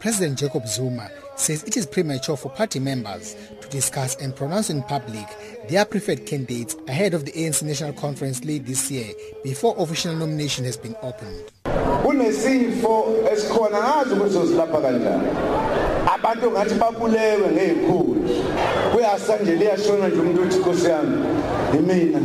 President 0.00 0.38
Jacob 0.38 0.66
Zuma 0.66 1.10
says 1.36 1.62
it 1.64 1.76
is 1.76 1.86
premature 1.86 2.36
for 2.36 2.50
party 2.50 2.78
members 2.78 3.34
to 3.60 3.68
discuss 3.68 4.14
and 4.16 4.36
pronounce 4.36 4.70
in 4.70 4.82
public 4.82 5.26
their 5.68 5.84
preferred 5.84 6.26
candidates 6.26 6.76
ahead 6.88 7.14
of 7.14 7.24
the 7.24 7.32
ANC 7.32 7.62
National 7.62 7.92
Conference 7.92 8.44
late 8.44 8.66
this 8.66 8.90
year 8.90 9.10
before 9.42 9.74
official 9.78 10.14
nomination 10.14 10.64
has 10.64 10.76
been 10.76 10.96
opened. 11.02 11.50
abantu 16.16 16.50
ngathi 16.50 16.74
babulewe 16.74 17.48
ngey'khulu. 17.52 18.16
Kuyasanje 18.92 19.54
liyashona 19.54 20.08
nje 20.08 20.20
umuntu 20.20 20.58
nkosi 20.58 20.86
yami 20.86 21.16
imina 21.78 22.20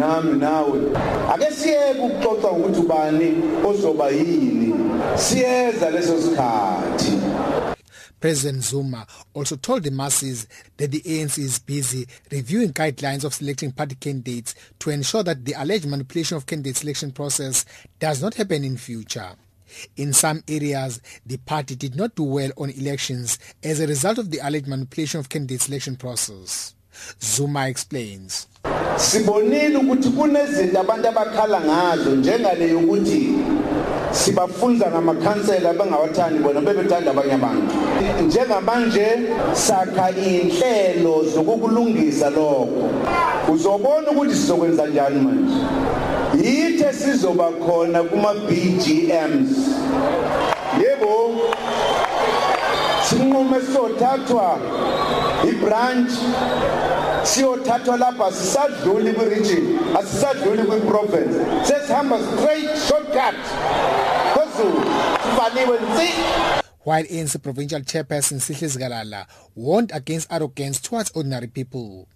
nami 0.00 0.38
nawe. 0.40 0.78
Ake 1.34 1.54
siyeke 1.54 2.00
ukuxoxa 2.00 2.48
ngokuthi 2.52 2.80
ubani 2.80 3.28
ozoba 3.68 4.08
yini. 4.08 4.74
Siyeza 5.16 5.90
leso 5.90 6.22
sikhathi 6.22 7.11
President 8.22 8.62
Zuma 8.62 9.04
also 9.34 9.56
told 9.56 9.82
the 9.82 9.90
masses 9.90 10.46
that 10.76 10.92
the 10.92 11.00
ANC 11.00 11.38
is 11.38 11.58
busy 11.58 12.06
reviewing 12.30 12.72
guidelines 12.72 13.24
of 13.24 13.34
selecting 13.34 13.72
party 13.72 13.96
candidates 13.96 14.54
to 14.78 14.90
ensure 14.90 15.24
that 15.24 15.44
the 15.44 15.54
alleged 15.54 15.86
manipulation 15.86 16.36
of 16.36 16.46
candidate 16.46 16.76
selection 16.76 17.10
process 17.10 17.64
does 17.98 18.22
not 18.22 18.34
happen 18.34 18.62
in 18.62 18.76
future. 18.76 19.32
In 19.96 20.12
some 20.12 20.44
areas, 20.46 21.00
the 21.26 21.38
party 21.38 21.74
did 21.74 21.96
not 21.96 22.14
do 22.14 22.22
well 22.22 22.52
on 22.56 22.70
elections 22.70 23.40
as 23.60 23.80
a 23.80 23.88
result 23.88 24.18
of 24.18 24.30
the 24.30 24.38
alleged 24.38 24.68
manipulation 24.68 25.18
of 25.18 25.28
candidate 25.28 25.62
selection 25.62 25.96
process. 25.96 26.76
Zuma 27.20 27.66
explains. 27.66 28.46
Sibonile 28.96 29.76
ukuthi 29.76 30.08
kunezinto 30.08 30.80
abantu 30.80 31.08
abakhala 31.08 31.60
ngazo 31.60 32.10
njengale 32.10 32.68
yokuthi 32.68 33.34
sibafunza 34.10 34.86
ngamakhansela 34.90 35.70
abangawathandi 35.70 36.38
bona 36.38 36.60
bebethanda 36.60 37.10
abanye 37.10 37.34
abantu. 37.34 37.74
Njengamanje 38.26 39.06
sakha 39.52 40.10
inhlelo 40.10 41.24
zokukulungisa 41.34 42.30
lokho. 42.30 42.90
Uzobona 43.52 44.10
ukuthi 44.10 44.34
sizokwenza 44.34 44.86
njani 44.86 45.20
manje? 45.20 45.54
Yithe 46.42 46.92
sizoba 46.92 47.50
khona 47.64 48.02
kuma 48.02 48.34
BGMs 48.34 49.50
yebo 50.80 51.34
sinqume 53.08 53.58
sothathwa 53.72 54.58
ibranch 55.48 56.12
siyothathwa 57.24 57.96
lapha 57.96 58.32
sisadluli 58.32 59.12
kwi-region 59.12 59.78
asisadluli 59.98 60.62
kwi-province 60.62 61.34
sesihamba 61.64 62.18
straight 62.18 62.70
shortcut 62.88 63.38
phezulu 64.34 64.82
sivaliwe 65.24 65.78
nsi 65.80 66.12
While 66.84 67.06
ANC 67.20 67.38
provincial 67.42 67.82
chairperson 67.84 68.40
Sihle 68.40 68.68
Zikalala 68.68 69.26
warned 69.54 69.92
against 69.94 70.32
arrogance 70.32 70.80
towards 70.80 71.12
ordinary 71.14 71.46
people. 71.46 72.08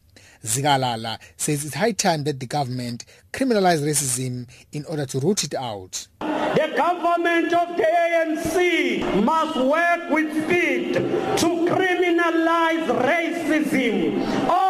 Zikalala 0.45 1.19
says 1.37 1.65
it's 1.65 1.75
high 1.77 1.93
time 1.93 2.25
that 2.25 2.41
the 2.41 2.47
government 2.47 3.05
criminalize 3.33 3.81
racism 3.81 4.49
in 4.73 4.85
order 4.87 5.07
to 5.07 5.21
root 5.21 5.45
it 5.45 5.55
out. 5.55 6.09
The 6.21 6.73
government 6.77 7.53
of 7.53 7.77
the 7.77 7.85
ANC 7.85 9.25
must 9.25 9.57
work 9.57 10.11
with 10.11 10.45
speed 10.45 10.95
to 10.95 11.47
criminalize 11.71 12.87
racism. 13.07 14.66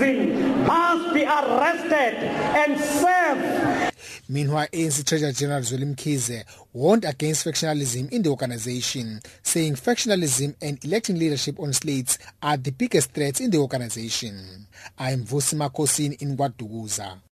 Racism 0.00 0.66
must 0.66 1.14
be 1.14 1.24
arrested 1.24 2.14
and 2.56 2.80
served 2.80 3.90
Meanwhile, 4.28 4.68
ANC 4.72 5.04
Treasurer 5.04 5.32
General 5.32 5.60
Zweli 5.60 5.94
Mkhize 5.94 6.44
warned 6.72 7.04
against 7.04 7.44
factionalism 7.44 8.10
in 8.12 8.22
the 8.22 8.30
organization, 8.30 9.20
saying 9.42 9.74
factionalism 9.74 10.54
and 10.62 10.82
electing 10.84 11.18
leadership 11.18 11.58
on 11.58 11.72
slates 11.72 12.16
are 12.40 12.56
the 12.56 12.70
biggest 12.70 13.12
threats 13.12 13.40
in 13.40 13.50
the 13.50 13.58
organization. 13.58 14.68
I'm 14.98 15.24
Vusi 15.24 15.56
Makosini 15.56 16.22
in 16.22 16.36
KwaDukuza. 16.36 17.20